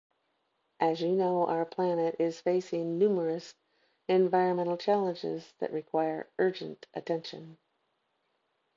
[0.79, 3.53] As you know, our planet is facing numerous
[4.07, 7.59] environmental challenges that require urgent attention.